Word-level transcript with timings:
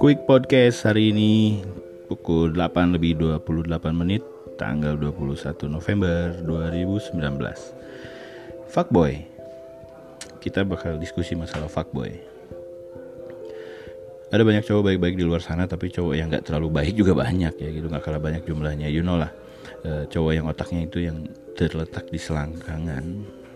Quick 0.00 0.24
Podcast 0.24 0.88
hari 0.88 1.12
ini 1.12 1.60
pukul 2.08 2.56
8 2.56 2.96
lebih 2.96 3.20
28 3.20 3.92
menit 3.92 4.24
tanggal 4.56 4.96
21 4.96 5.68
November 5.68 6.32
2019 6.44 7.20
Fuckboy. 8.72 9.20
Kita 10.40 10.64
bakal 10.64 10.96
diskusi 10.96 11.36
masalah 11.36 11.68
fuckboy. 11.68 12.08
Ada 14.32 14.40
banyak 14.40 14.64
cowok 14.64 14.82
baik-baik 14.88 15.20
di 15.20 15.28
luar 15.28 15.44
sana 15.44 15.68
tapi 15.68 15.92
cowok 15.92 16.14
yang 16.16 16.32
gak 16.32 16.48
terlalu 16.48 16.72
baik 16.72 16.96
juga 16.96 17.12
banyak 17.12 17.52
ya 17.52 17.68
gitu. 17.68 17.92
Gak 17.92 18.00
kalah 18.00 18.22
banyak 18.22 18.48
jumlahnya. 18.48 18.88
You 18.88 19.04
know 19.04 19.20
lah 19.20 19.28
e, 19.84 20.08
cowok 20.08 20.32
yang 20.32 20.48
otaknya 20.48 20.88
itu 20.88 21.04
yang 21.04 21.28
terletak 21.52 22.08
di 22.08 22.16
selangkangan. 22.16 23.04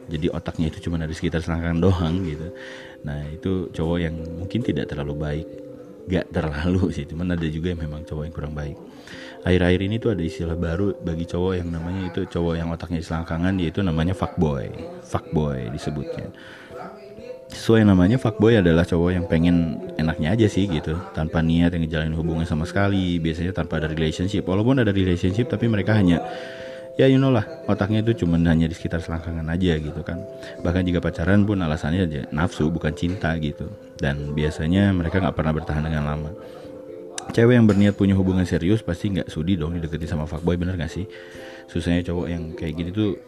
Jadi 0.07 0.31
otaknya 0.31 0.69
itu 0.69 0.87
cuma 0.87 1.01
ada 1.01 1.11
sekitar 1.11 1.41
selangkangan 1.41 1.81
doang 1.81 2.23
gitu. 2.29 2.53
Nah 3.03 3.25
itu 3.33 3.73
cowok 3.73 3.99
yang 3.99 4.15
mungkin 4.37 4.61
tidak 4.63 4.93
terlalu 4.93 5.15
baik 5.17 5.66
gak 6.07 6.31
terlalu 6.31 6.95
sih 6.95 7.05
cuman 7.05 7.35
ada 7.35 7.47
juga 7.51 7.75
yang 7.75 7.83
memang 7.83 8.07
cowok 8.07 8.25
yang 8.27 8.35
kurang 8.35 8.55
baik. 8.55 8.79
Akhir-akhir 9.47 9.81
ini 9.87 9.97
tuh 10.03 10.11
ada 10.11 10.23
istilah 10.27 10.59
baru 10.59 10.95
bagi 10.99 11.23
cowok 11.23 11.63
yang 11.63 11.71
namanya 11.71 12.11
itu 12.11 12.27
cowok 12.27 12.55
yang 12.59 12.69
otaknya 12.75 12.99
selangkangan 12.99 13.55
yaitu 13.63 13.79
namanya 13.83 14.11
fuckboy. 14.11 14.71
Fuckboy 15.07 15.71
disebutnya. 15.71 16.35
Sesuai 17.47 17.87
namanya 17.87 18.19
fuckboy 18.19 18.59
adalah 18.59 18.83
cowok 18.83 19.11
yang 19.15 19.25
pengen 19.31 19.79
enaknya 19.95 20.35
aja 20.35 20.47
sih 20.51 20.67
gitu. 20.67 20.99
Tanpa 21.15 21.47
niat 21.47 21.71
yang 21.71 21.87
ngejalanin 21.87 22.19
hubungan 22.19 22.43
sama 22.43 22.67
sekali 22.67 23.23
biasanya 23.23 23.55
tanpa 23.55 23.79
ada 23.79 23.87
relationship. 23.87 24.43
Walaupun 24.43 24.83
ada 24.83 24.91
relationship 24.91 25.47
tapi 25.47 25.71
mereka 25.71 25.95
hanya 25.95 26.27
ya 26.97 27.07
you 27.13 27.21
know 27.21 27.29
lah 27.29 27.45
otaknya 27.69 28.01
itu 28.01 28.25
cuma 28.25 28.41
hanya 28.41 28.65
di 28.65 28.73
sekitar 28.73 29.05
selangkangan 29.05 29.45
aja 29.53 29.77
gitu 29.77 30.01
kan. 30.01 30.21
Bahkan 30.65 30.83
jika 30.89 30.99
pacaran 31.05 31.45
pun 31.45 31.61
alasannya 31.61 32.09
aja 32.09 32.23
nafsu 32.33 32.73
bukan 32.73 32.97
cinta 32.97 33.37
gitu. 33.37 33.69
Dan 34.01 34.33
biasanya 34.33 34.91
mereka 34.97 35.21
nggak 35.21 35.37
pernah 35.37 35.53
bertahan 35.53 35.85
dengan 35.85 36.09
lama. 36.09 36.33
Cewek 37.37 37.59
yang 37.59 37.67
berniat 37.69 37.95
punya 37.99 38.17
hubungan 38.17 38.49
serius 38.49 38.81
pasti 38.81 39.13
nggak 39.13 39.29
sudi 39.29 39.61
dong 39.61 39.77
dideketi 39.77 40.09
sama 40.09 40.25
fuckboy 40.25 40.57
bener 40.57 40.79
gak 40.79 40.89
sih? 40.89 41.05
Susahnya 41.67 42.01
cowok 42.07 42.27
yang 42.31 42.43
kayak 42.55 42.75
gini 42.79 42.91
tuh 42.95 43.19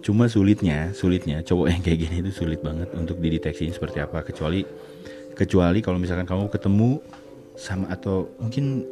cuma 0.00 0.32
sulitnya 0.32 0.96
sulitnya 0.96 1.44
cowok 1.44 1.66
yang 1.68 1.80
kayak 1.84 2.08
gini 2.08 2.24
itu 2.24 2.32
sulit 2.32 2.64
banget 2.64 2.88
untuk 2.92 3.16
dideteksi 3.22 3.72
seperti 3.72 4.04
apa. 4.04 4.20
Kecuali 4.26 4.66
kecuali 5.38 5.78
kalau 5.80 5.96
misalkan 5.96 6.28
kamu 6.28 6.52
ketemu 6.52 7.00
sama 7.54 7.88
atau 7.92 8.28
mungkin 8.42 8.84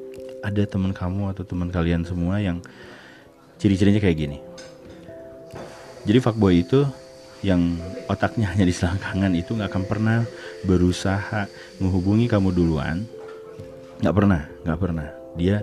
ada 0.44 0.62
teman 0.64 0.94
kamu 0.94 1.34
atau 1.34 1.42
teman 1.42 1.68
kalian 1.68 2.06
semua 2.06 2.38
yang 2.38 2.62
ciri-cirinya 3.58 4.00
kayak 4.00 4.18
gini. 4.18 4.38
Jadi 6.06 6.18
fuckboy 6.22 6.64
itu 6.64 6.86
yang 7.42 7.78
otaknya 8.10 8.48
hanya 8.54 8.64
di 8.64 8.74
selangkangan 8.74 9.32
itu 9.34 9.54
nggak 9.54 9.70
akan 9.70 9.84
pernah 9.84 10.18
berusaha 10.64 11.50
menghubungi 11.82 12.30
kamu 12.30 12.54
duluan. 12.54 13.04
Nggak 14.00 14.14
pernah 14.14 14.42
nggak 14.64 14.80
pernah. 14.80 15.08
Dia 15.34 15.62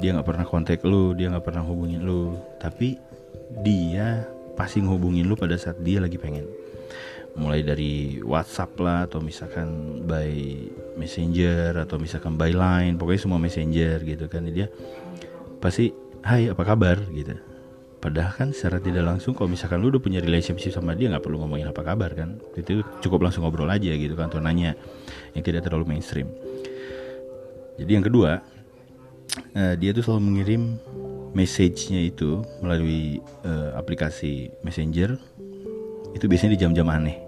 dia 0.00 0.10
nggak 0.16 0.28
pernah 0.28 0.44
kontak 0.46 0.80
lu 0.84 1.12
dia 1.16 1.32
nggak 1.32 1.44
pernah 1.44 1.64
hubungin 1.64 2.04
lu. 2.04 2.36
Tapi 2.60 2.96
dia 3.64 4.28
pasti 4.52 4.84
ngehubungin 4.84 5.26
lu 5.26 5.34
pada 5.34 5.56
saat 5.56 5.80
dia 5.80 5.98
lagi 5.98 6.20
pengen. 6.20 6.44
Mulai 7.32 7.64
dari 7.64 8.20
WhatsApp 8.20 8.76
lah 8.76 9.08
atau 9.08 9.24
misalkan 9.24 10.04
by 10.04 10.36
Messenger 11.00 11.80
atau 11.88 11.96
misalkan 11.96 12.36
by 12.36 12.52
Line. 12.52 13.00
Pokoknya 13.00 13.20
semua 13.24 13.40
Messenger 13.40 14.04
gitu 14.04 14.28
kan. 14.28 14.44
Dia 14.52 14.68
pasti 15.56 16.01
Hai 16.22 16.46
apa 16.46 16.62
kabar? 16.62 17.02
Gitu. 17.10 17.34
Padahal 17.98 18.30
kan 18.34 18.48
secara 18.54 18.78
tidak 18.78 19.02
langsung 19.02 19.34
kalau 19.34 19.50
misalkan 19.50 19.82
lu 19.82 19.90
udah 19.90 19.98
punya 19.98 20.22
relationship 20.22 20.70
sama 20.70 20.94
dia 20.94 21.10
nggak 21.10 21.22
perlu 21.22 21.42
ngomongin 21.42 21.66
apa 21.66 21.82
kabar 21.82 22.14
kan? 22.14 22.38
Itu 22.54 22.86
cukup 23.02 23.26
langsung 23.26 23.42
ngobrol 23.42 23.66
aja 23.66 23.90
gitu 23.90 24.14
kan 24.14 24.30
atau 24.30 24.38
nanya 24.38 24.78
yang 25.34 25.42
tidak 25.42 25.66
terlalu 25.66 25.94
mainstream. 25.94 26.30
Jadi 27.74 27.90
yang 27.90 28.06
kedua 28.06 28.38
uh, 29.58 29.74
dia 29.74 29.90
tuh 29.90 30.02
selalu 30.06 30.22
mengirim 30.30 30.78
message-nya 31.34 32.06
itu 32.06 32.46
melalui 32.62 33.18
uh, 33.42 33.74
aplikasi 33.74 34.54
messenger. 34.62 35.18
Itu 36.14 36.30
biasanya 36.30 36.54
di 36.54 36.60
jam-jam 36.62 36.86
aneh. 36.86 37.18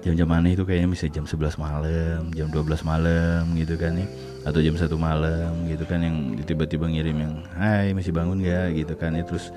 Jam-jam 0.00 0.32
aneh 0.32 0.56
itu 0.56 0.64
kayaknya 0.64 0.88
bisa 0.88 1.04
jam 1.12 1.28
11 1.28 1.60
malam 1.60 2.32
jam 2.32 2.48
12 2.48 2.80
malam 2.80 3.44
gitu 3.60 3.76
kan 3.76 3.92
ya 3.92 4.08
atau 4.42 4.58
jam 4.58 4.74
satu 4.74 4.98
malam 4.98 5.54
gitu 5.70 5.86
kan 5.86 6.02
yang 6.02 6.34
tiba-tiba 6.42 6.90
ngirim 6.90 7.14
yang 7.14 7.34
Hai 7.54 7.94
masih 7.94 8.10
bangun 8.10 8.42
gak 8.42 8.74
gitu 8.74 8.94
kan 8.98 9.14
ya 9.14 9.22
terus 9.22 9.54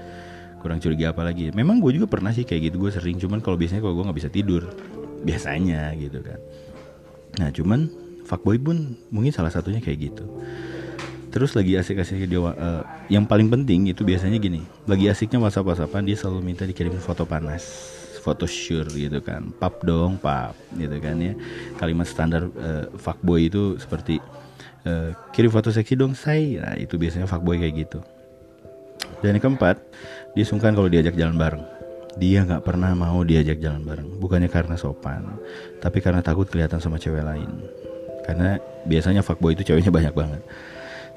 kurang 0.62 0.82
curiga 0.82 1.14
apa 1.14 1.22
lagi. 1.22 1.54
Memang 1.54 1.78
gue 1.78 1.94
juga 1.94 2.10
pernah 2.10 2.34
sih 2.34 2.42
kayak 2.42 2.74
gitu 2.74 2.82
gue 2.82 2.92
sering 2.94 3.22
cuman 3.22 3.38
kalau 3.38 3.54
biasanya 3.54 3.86
kalau 3.86 3.94
gue 3.98 4.06
nggak 4.10 4.18
bisa 4.18 4.30
tidur 4.34 4.66
biasanya 5.28 5.94
gitu 5.94 6.22
kan. 6.26 6.40
Nah 7.38 7.50
cuman 7.54 7.80
fuckboy 8.26 8.58
pun 8.58 8.98
mungkin 9.14 9.30
salah 9.30 9.54
satunya 9.54 9.82
kayak 9.82 10.14
gitu. 10.14 10.26
Terus 11.30 11.52
lagi 11.52 11.76
asik-asik 11.76 12.32
dia 12.32 12.40
uh, 12.40 12.82
yang 13.12 13.28
paling 13.28 13.52
penting 13.52 13.92
itu 13.92 14.08
biasanya 14.08 14.40
gini 14.40 14.64
lagi 14.88 15.12
asiknya 15.12 15.36
whatsapp 15.38 15.68
whatsappan 15.68 16.08
dia 16.08 16.16
selalu 16.16 16.40
minta 16.40 16.64
dikirimin 16.64 17.04
foto 17.04 17.28
panas 17.28 17.92
foto 18.26 18.50
sure 18.50 18.90
gitu 18.90 19.22
kan. 19.22 19.54
Pap 19.62 19.86
dong 19.86 20.18
pap 20.18 20.58
gitu 20.74 20.98
kan 20.98 21.14
ya. 21.22 21.38
Kalimat 21.78 22.10
standar 22.10 22.50
uh, 22.58 22.90
fuckboy 22.98 23.54
itu 23.54 23.78
seperti 23.78 24.18
uh, 24.86 25.12
kirim 25.36 25.52
foto 25.52 25.74
seksi 25.74 25.98
dong 25.98 26.14
say. 26.14 26.58
Nah 26.62 26.78
itu 26.78 26.96
biasanya 26.96 27.28
fuckboy 27.28 27.60
kayak 27.60 27.76
gitu. 27.86 28.00
Dan 29.22 29.38
yang 29.38 29.44
keempat 29.44 29.82
dia 30.38 30.46
sungkan 30.46 30.74
kalau 30.78 30.88
diajak 30.88 31.18
jalan 31.18 31.36
bareng. 31.36 31.64
Dia 32.16 32.48
nggak 32.48 32.64
pernah 32.64 32.96
mau 32.96 33.26
diajak 33.28 33.60
jalan 33.60 33.84
bareng. 33.84 34.08
Bukannya 34.22 34.48
karena 34.48 34.80
sopan 34.80 35.38
tapi 35.84 36.00
karena 36.00 36.24
takut 36.24 36.48
kelihatan 36.48 36.80
sama 36.80 37.02
cewek 37.02 37.26
lain. 37.26 37.50
Karena 38.26 38.58
biasanya 38.88 39.22
fuckboy 39.22 39.54
itu 39.54 39.68
ceweknya 39.68 39.92
banyak 39.94 40.14
banget. 40.16 40.42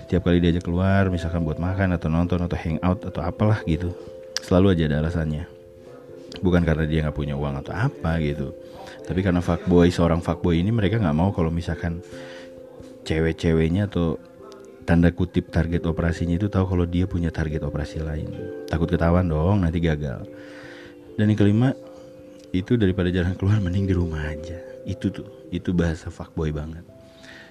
Setiap 0.05 0.25
kali 0.25 0.41
diajak 0.41 0.65
keluar 0.65 1.13
misalkan 1.13 1.45
buat 1.45 1.61
makan 1.61 1.97
atau 1.97 2.09
nonton 2.09 2.41
atau 2.41 2.57
hangout 2.57 3.05
atau 3.05 3.21
apalah 3.21 3.61
gitu 3.69 3.93
selalu 4.41 4.75
aja 4.77 4.85
ada 4.89 4.97
alasannya. 5.05 5.45
Bukan 6.41 6.65
karena 6.65 6.85
dia 6.85 7.05
nggak 7.05 7.17
punya 7.17 7.35
uang 7.37 7.61
atau 7.65 7.73
apa 7.73 8.21
gitu 8.21 8.53
tapi 9.09 9.25
karena 9.25 9.41
fuckboy 9.41 9.89
seorang 9.89 10.21
fuckboy 10.21 10.61
ini 10.61 10.69
mereka 10.69 11.01
nggak 11.01 11.17
mau 11.17 11.33
kalau 11.33 11.49
misalkan 11.49 12.05
cewek-ceweknya 13.05 13.91
atau 13.91 14.19
tanda 14.89 15.13
kutip 15.13 15.53
target 15.53 15.85
operasinya 15.85 16.41
itu 16.41 16.49
tahu 16.49 16.65
kalau 16.65 16.89
dia 16.89 17.05
punya 17.05 17.29
target 17.29 17.61
operasi 17.61 18.01
lain. 18.01 18.33
Takut 18.65 18.89
ketahuan 18.89 19.29
dong, 19.29 19.61
nanti 19.61 19.85
gagal. 19.85 20.25
Dan 21.21 21.29
yang 21.29 21.37
kelima, 21.37 21.77
itu 22.57 22.81
daripada 22.81 23.13
jalan 23.13 23.37
keluar 23.37 23.61
mending 23.61 23.85
di 23.85 23.93
rumah 23.93 24.25
aja. 24.25 24.57
Itu 24.89 25.13
tuh, 25.13 25.29
itu 25.53 25.77
bahasa 25.77 26.09
fuckboy 26.09 26.57
banget. 26.57 26.87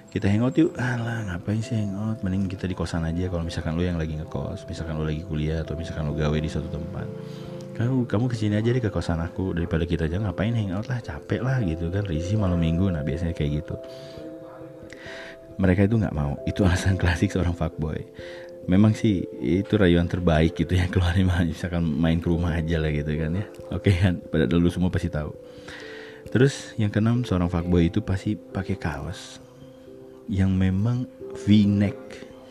Kita 0.07 0.25
hangout 0.25 0.57
yuk, 0.57 0.73
alah 0.81 1.29
ngapain 1.29 1.61
sih 1.61 1.77
hangout? 1.77 2.25
Mending 2.25 2.49
kita 2.49 2.65
di 2.65 2.73
kosan 2.73 3.05
aja 3.05 3.29
kalau 3.29 3.45
misalkan 3.45 3.77
lu 3.77 3.85
yang 3.85 4.01
lagi 4.01 4.17
ngekos, 4.17 4.65
misalkan 4.65 4.97
lu 4.97 5.05
lagi 5.05 5.21
kuliah 5.21 5.61
atau 5.61 5.77
misalkan 5.77 6.09
lu 6.09 6.17
gawe 6.17 6.37
di 6.41 6.49
suatu 6.49 6.73
tempat. 6.73 7.05
Kamu 7.77 8.09
kamu 8.09 8.25
ke 8.25 8.33
sini 8.33 8.57
aja 8.57 8.73
deh 8.73 8.81
ke 8.81 8.89
kosan 8.89 9.21
aku 9.21 9.53
daripada 9.53 9.85
kita 9.85 10.09
aja 10.09 10.17
ngapain 10.17 10.49
hangout 10.57 10.89
lah 10.89 10.97
capek 10.97 11.45
lah 11.45 11.61
gitu 11.61 11.93
kan 11.93 12.09
risi 12.09 12.33
malam 12.33 12.57
minggu 12.57 12.89
nah 12.89 13.05
biasanya 13.05 13.37
kayak 13.37 13.61
gitu 13.61 13.77
mereka 15.57 15.85
itu 15.85 15.97
nggak 15.97 16.15
mau. 16.15 16.37
Itu 16.45 16.63
alasan 16.63 16.95
klasik 17.01 17.33
seorang 17.33 17.53
fuckboy. 17.53 18.05
Memang 18.67 18.91
sih 18.93 19.23
itu 19.39 19.79
rayuan 19.79 20.11
terbaik 20.11 20.55
gitu 20.59 20.75
ya 20.75 20.89
keluar 20.93 21.15
misalkan 21.43 21.83
main 21.83 22.19
ke 22.19 22.27
rumah 22.27 22.55
aja 22.55 22.77
lah 22.79 22.93
gitu 22.93 23.11
kan 23.17 23.37
ya. 23.37 23.45
Oke 23.73 23.91
kan 23.97 24.21
pada 24.29 24.45
dulu 24.45 24.69
semua 24.69 24.93
pasti 24.93 25.09
tahu. 25.09 25.33
Terus 26.27 26.75
yang 26.75 26.91
keenam 26.91 27.23
seorang 27.23 27.47
fuckboy 27.47 27.87
itu 27.87 28.03
pasti 28.03 28.35
pakai 28.35 28.75
kaos. 28.75 29.39
Yang 30.27 30.51
memang 30.59 30.97
v-neck 31.47 31.95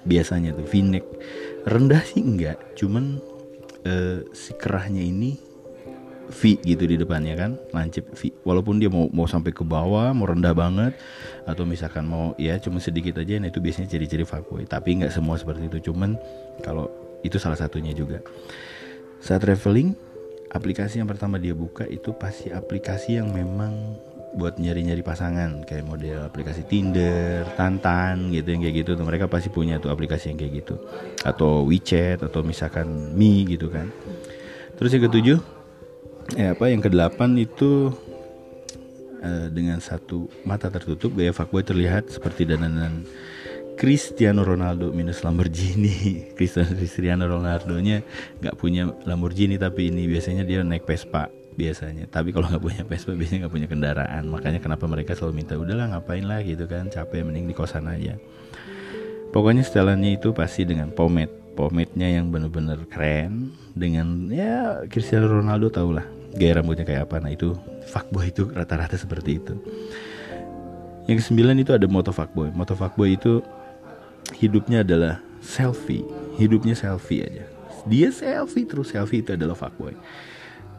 biasanya 0.09 0.57
tuh 0.57 0.65
v-neck. 0.65 1.05
Rendah 1.69 2.01
sih 2.01 2.25
enggak 2.25 2.57
cuman 2.79 3.21
uh, 3.85 4.25
si 4.33 4.57
kerahnya 4.57 5.03
ini 5.03 5.37
V 6.29 6.59
gitu 6.63 6.85
di 6.87 6.99
depannya 6.99 7.35
kan 7.39 7.51
lancip 7.71 8.11
V. 8.13 8.35
Walaupun 8.43 8.83
dia 8.83 8.91
mau 8.91 9.07
mau 9.15 9.25
sampai 9.31 9.55
ke 9.55 9.63
bawah 9.63 10.11
mau 10.11 10.27
rendah 10.27 10.53
banget 10.53 10.99
atau 11.47 11.63
misalkan 11.63 12.07
mau 12.07 12.35
ya 12.37 12.59
cuma 12.59 12.83
sedikit 12.83 13.23
aja 13.23 13.39
nah 13.39 13.49
itu 13.49 13.63
biasanya 13.63 13.89
ciri-ciri 13.91 14.27
fuckboy. 14.27 14.67
Tapi 14.67 15.03
nggak 15.03 15.13
semua 15.15 15.39
seperti 15.39 15.71
itu. 15.71 15.91
Cuman 15.93 16.19
kalau 16.63 16.91
itu 17.23 17.39
salah 17.39 17.59
satunya 17.59 17.95
juga. 17.95 18.23
Saat 19.23 19.47
traveling 19.47 19.95
aplikasi 20.53 21.03
yang 21.03 21.09
pertama 21.09 21.39
dia 21.41 21.55
buka 21.57 21.87
itu 21.89 22.15
pasti 22.15 22.53
aplikasi 22.53 23.19
yang 23.19 23.33
memang 23.33 23.97
buat 24.37 24.61
nyari-nyari 24.61 25.01
pasangan. 25.01 25.65
Kayak 25.65 25.89
model 25.89 26.21
aplikasi 26.29 26.69
Tinder, 26.69 27.49
Tantan 27.57 28.35
gitu 28.35 28.53
yang 28.53 28.63
kayak 28.63 28.77
gitu. 28.85 28.91
Tuh 28.95 29.07
mereka 29.07 29.27
pasti 29.27 29.49
punya 29.49 29.81
tuh 29.81 29.89
aplikasi 29.89 30.35
yang 30.35 30.39
kayak 30.39 30.53
gitu. 30.63 30.75
Atau 31.25 31.65
WeChat 31.67 32.21
atau 32.27 32.45
misalkan 32.45 33.17
Mi 33.17 33.49
gitu 33.49 33.73
kan. 33.73 33.89
Terus 34.77 34.93
yang 34.93 35.09
ketujuh 35.09 35.56
eh 36.35 36.51
apa 36.51 36.67
yang 36.67 36.83
kedelapan 36.83 37.39
itu 37.39 37.95
eh, 39.23 39.47
dengan 39.55 39.79
satu 39.79 40.27
mata 40.43 40.67
tertutup 40.67 41.15
gaya 41.15 41.31
fuckboy 41.31 41.63
terlihat 41.63 42.11
seperti 42.11 42.51
dandanan 42.51 43.07
Cristiano 43.77 44.41
Ronaldo 44.41 44.89
minus 44.91 45.21
Lamborghini. 45.21 46.25
Cristiano 46.39 47.29
Ronaldo 47.29 47.77
nya 47.77 48.01
nggak 48.41 48.57
punya 48.57 48.89
Lamborghini 49.05 49.61
tapi 49.61 49.93
ini 49.93 50.09
biasanya 50.09 50.49
dia 50.49 50.65
naik 50.65 50.89
Vespa 50.89 51.29
biasanya. 51.61 52.09
Tapi 52.09 52.33
kalau 52.33 52.49
nggak 52.49 52.65
punya 52.65 52.83
Vespa 52.89 53.13
biasanya 53.13 53.47
nggak 53.47 53.55
punya 53.55 53.69
kendaraan. 53.69 54.25
Makanya 54.33 54.65
kenapa 54.65 54.89
mereka 54.89 55.13
selalu 55.13 55.45
minta 55.45 55.61
udahlah 55.61 55.93
ngapain 55.93 56.25
lah 56.25 56.41
gitu 56.41 56.65
kan. 56.65 56.89
Capek 56.89 57.29
mending 57.29 57.53
di 57.53 57.55
kosan 57.55 57.85
aja. 57.85 58.17
Pokoknya 59.29 59.61
setelannya 59.61 60.17
itu 60.17 60.33
pasti 60.33 60.65
dengan 60.65 60.89
pomade. 60.91 61.45
Pomade-nya 61.57 62.21
yang 62.21 62.29
bener-bener 62.29 62.85
keren 62.85 63.49
dengan 63.73 64.29
ya 64.29 64.85
Cristiano 64.93 65.25
Ronaldo 65.25 65.73
tau 65.73 65.89
lah 65.89 66.16
gaya 66.37 66.61
rambutnya 66.61 66.85
kayak 66.85 67.09
apa. 67.09 67.17
Nah 67.19 67.33
itu 67.33 67.57
fuckboy 67.89 68.31
itu 68.31 68.49
rata-rata 68.53 68.95
seperti 68.95 69.41
itu. 69.41 69.55
Yang 71.07 71.27
kesembilan 71.27 71.57
itu 71.63 71.73
ada 71.73 71.87
moto 71.89 72.11
fuckboy. 72.13 72.53
Moto 72.53 72.77
fuckboy 72.77 73.17
itu 73.17 73.41
hidupnya 74.39 74.85
adalah 74.85 75.23
selfie. 75.41 76.05
Hidupnya 76.37 76.77
selfie 76.77 77.25
aja. 77.25 77.45
Dia 77.87 78.11
selfie 78.11 78.67
terus. 78.67 78.93
Selfie 78.93 79.23
itu 79.23 79.33
adalah 79.33 79.55
fuckboy. 79.55 79.95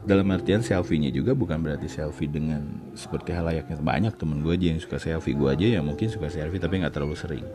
Dalam 0.07 0.27
artian 0.31 0.63
selfie-nya 0.63 1.11
juga 1.11 1.35
bukan 1.35 1.59
berarti 1.59 1.91
selfie 1.91 2.31
dengan 2.31 2.63
seperti 2.95 3.35
hal 3.35 3.47
layaknya 3.47 3.79
banyak. 3.79 4.13
Temen 4.15 4.39
gue 4.43 4.55
aja 4.55 4.65
yang 4.71 4.79
suka 4.79 4.99
selfie. 4.99 5.35
Gue 5.35 5.51
aja 5.51 5.65
ya 5.67 5.79
mungkin 5.83 6.07
suka 6.07 6.31
selfie 6.31 6.59
tapi 6.59 6.79
nggak 6.83 6.95
terlalu 6.95 7.15
sering. 7.15 7.47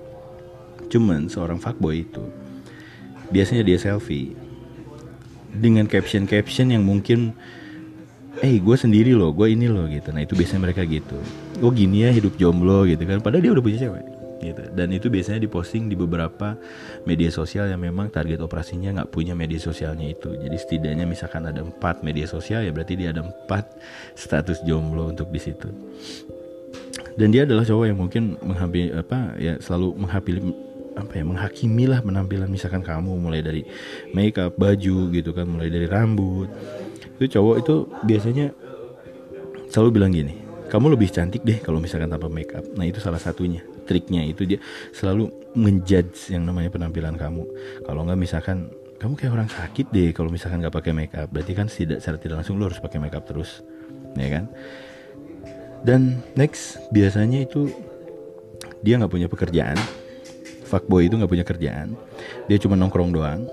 Cuman 0.93 1.29
seorang 1.29 1.57
fuckboy 1.61 2.05
itu 2.05 2.25
biasanya 3.33 3.65
dia 3.65 3.81
selfie 3.81 4.37
dengan 5.53 5.85
caption-caption 5.85 6.73
yang 6.73 6.85
mungkin 6.85 7.37
eh 8.43 8.59
gue 8.59 8.77
sendiri 8.77 9.15
loh 9.15 9.31
gue 9.31 9.55
ini 9.55 9.71
loh 9.71 9.87
gitu. 9.87 10.11
Nah 10.11 10.27
itu 10.27 10.35
biasanya 10.35 10.67
mereka 10.67 10.83
gitu. 10.83 11.15
Oh 11.63 11.71
gini 11.71 12.03
ya 12.03 12.11
hidup 12.11 12.35
jomblo 12.35 12.83
gitu 12.91 13.07
kan. 13.07 13.23
Padahal 13.23 13.43
dia 13.47 13.53
udah 13.55 13.63
punya 13.63 13.79
cewek 13.79 14.05
gitu. 14.43 14.63
Dan 14.75 14.91
itu 14.91 15.07
biasanya 15.07 15.47
diposting 15.47 15.87
di 15.87 15.95
beberapa 15.95 16.59
media 17.07 17.31
sosial 17.31 17.71
yang 17.71 17.79
memang 17.79 18.11
target 18.11 18.43
operasinya 18.43 18.99
nggak 18.99 19.11
punya 19.15 19.39
media 19.39 19.63
sosialnya 19.63 20.11
itu. 20.11 20.35
Jadi 20.35 20.57
setidaknya 20.59 21.07
misalkan 21.07 21.47
ada 21.47 21.63
empat 21.63 22.03
media 22.03 22.27
sosial 22.27 22.67
ya 22.67 22.75
berarti 22.75 22.99
dia 22.99 23.15
ada 23.15 23.23
empat 23.23 23.79
status 24.19 24.67
jomblo 24.67 25.15
untuk 25.15 25.31
di 25.31 25.39
situ. 25.39 25.71
Dan 27.15 27.31
dia 27.31 27.47
adalah 27.47 27.63
cowok 27.63 27.87
yang 27.87 27.99
mungkin 28.03 28.35
menghampiri 28.43 28.91
apa 28.91 29.39
ya 29.39 29.55
selalu 29.63 30.03
menghapili 30.03 30.41
apa 30.93 31.13
ya 31.17 31.25
menghakimi 31.25 31.89
lah 31.89 32.05
penampilan 32.05 32.53
misalkan 32.53 32.85
kamu 32.85 33.17
mulai 33.17 33.41
dari 33.41 33.63
makeup 34.11 34.59
baju 34.59 35.15
gitu 35.15 35.31
kan. 35.31 35.47
Mulai 35.47 35.71
dari 35.71 35.87
rambut 35.87 36.51
itu 37.23 37.39
cowok 37.39 37.57
itu 37.63 37.75
biasanya 38.03 38.51
selalu 39.71 39.91
bilang 39.95 40.11
gini 40.11 40.43
kamu 40.67 40.99
lebih 40.99 41.15
cantik 41.15 41.47
deh 41.47 41.61
kalau 41.61 41.85
misalkan 41.85 42.09
tanpa 42.09 42.33
makeup. 42.33 42.65
Nah 42.81 42.89
itu 42.89 42.97
salah 42.97 43.21
satunya 43.21 43.61
triknya 43.85 44.25
itu 44.25 44.49
dia 44.49 44.57
selalu 44.97 45.29
menjudge 45.53 46.33
yang 46.33 46.49
namanya 46.49 46.73
penampilan 46.73 47.13
kamu. 47.21 47.45
Kalau 47.85 48.09
nggak 48.09 48.17
misalkan 48.17 48.73
kamu 48.97 49.13
kayak 49.21 49.33
orang 49.37 49.53
sakit 49.53 49.93
deh 49.93 50.17
kalau 50.17 50.33
misalkan 50.33 50.65
nggak 50.65 50.73
pakai 50.73 50.97
makeup. 50.97 51.29
Berarti 51.29 51.53
kan 51.53 51.69
tidak 51.69 52.01
secara 52.01 52.17
tidak 52.17 52.37
langsung 52.41 52.57
lo 52.57 52.73
harus 52.73 52.81
pakai 52.81 53.05
makeup 53.05 53.21
terus 53.29 53.61
ya 54.17 54.29
kan? 54.33 54.49
Dan 55.85 56.25
next 56.41 56.81
biasanya 56.89 57.45
itu 57.45 57.69
dia 58.81 58.97
nggak 58.97 59.13
punya 59.13 59.29
pekerjaan. 59.29 59.77
Fuckboy 60.73 61.13
itu 61.13 61.21
nggak 61.21 61.29
punya 61.29 61.45
kerjaan. 61.45 61.93
Dia 62.49 62.57
cuma 62.57 62.81
nongkrong 62.81 63.13
doang 63.13 63.45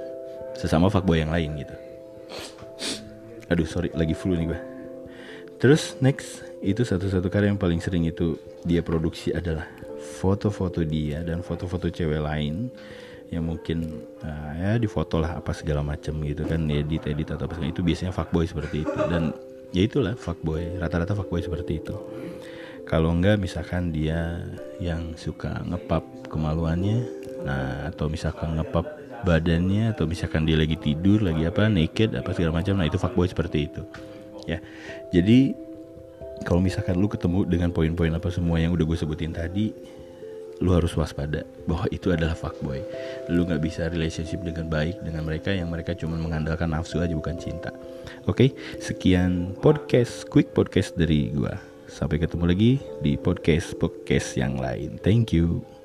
sesama 0.55 0.87
fuckboy 0.87 1.19
yang 1.19 1.35
lain 1.35 1.67
gitu 1.67 1.88
aduh 3.49 3.67
sorry 3.67 3.89
lagi 3.97 4.13
flu 4.13 4.37
nih 4.37 4.47
gue 4.53 4.59
terus 5.59 5.99
next 5.99 6.45
itu 6.63 6.85
satu-satu 6.85 7.27
karya 7.27 7.51
yang 7.51 7.59
paling 7.59 7.83
sering 7.83 8.07
itu 8.07 8.39
dia 8.63 8.79
produksi 8.79 9.35
adalah 9.35 9.67
foto-foto 9.99 10.83
dia 10.87 11.23
dan 11.23 11.43
foto-foto 11.43 11.91
cewek 11.91 12.23
lain 12.23 12.71
yang 13.29 13.45
mungkin 13.45 14.01
uh, 14.25 14.51
ya 14.57 14.71
difoto 14.81 15.21
lah 15.21 15.37
apa 15.37 15.53
segala 15.53 15.85
macam 15.85 16.17
gitu 16.25 16.43
kan 16.49 16.65
edit 16.65 17.05
edit 17.05 17.37
atau 17.37 17.45
apa 17.45 17.61
itu 17.61 17.85
biasanya 17.85 18.09
fuckboy 18.09 18.49
seperti 18.49 18.83
itu. 18.83 18.97
Dan 19.05 19.31
ya 19.69 19.85
itulah 19.85 20.17
fuckboy 20.17 20.81
rata-rata 20.81 21.13
fuckboy 21.13 21.45
seperti 21.45 21.77
itu. 21.77 21.93
Kalau 22.89 23.13
enggak 23.13 23.37
misalkan 23.37 23.93
dia 23.93 24.41
yang 24.81 25.13
suka 25.13 25.61
ngepap 25.61 26.01
kemaluannya 26.25 27.21
nah 27.39 27.87
atau 27.87 28.11
misalkan 28.11 28.59
ngepap 28.59 28.98
badannya 29.25 29.93
atau 29.95 30.07
misalkan 30.07 30.47
dia 30.47 30.55
lagi 30.55 30.75
tidur 30.79 31.23
lagi 31.23 31.47
apa 31.47 31.67
naked 31.67 32.15
apa 32.15 32.29
segala 32.35 32.59
macam. 32.61 32.75
Nah 32.79 32.87
itu 32.87 32.97
fuckboy 32.99 33.27
seperti 33.27 33.69
itu 33.71 33.81
ya. 34.49 34.59
Jadi 35.13 35.53
kalau 36.47 36.63
misalkan 36.63 36.95
lu 36.97 37.11
ketemu 37.11 37.43
dengan 37.45 37.69
poin-poin 37.69 38.11
apa 38.15 38.31
semua 38.31 38.57
yang 38.57 38.71
udah 38.71 38.85
gue 38.87 38.97
sebutin 38.97 39.35
tadi 39.35 39.75
lu 40.59 40.75
harus 40.75 40.91
waspada 40.99 41.47
bahwa 41.63 41.87
itu 41.87 42.11
adalah 42.11 42.35
fuckboy. 42.35 42.83
Lu 43.31 43.47
nggak 43.47 43.63
bisa 43.63 43.87
relationship 43.87 44.43
dengan 44.43 44.67
baik 44.67 44.99
dengan 45.07 45.23
mereka 45.23 45.55
yang 45.55 45.71
mereka 45.71 45.95
cuma 45.95 46.19
mengandalkan 46.19 46.67
nafsu 46.71 46.99
aja 46.99 47.15
bukan 47.15 47.39
cinta. 47.39 47.71
Oke 48.27 48.27
okay? 48.27 48.49
sekian 48.83 49.55
podcast 49.63 50.27
quick 50.27 50.51
podcast 50.51 50.99
dari 50.99 51.31
gua. 51.31 51.55
Sampai 51.89 52.21
ketemu 52.21 52.45
lagi 52.45 52.71
di 53.01 53.17
podcast 53.17 53.73
podcast 53.79 54.35
yang 54.37 54.59
lain. 54.59 55.01
Thank 55.01 55.33
you 55.33 55.78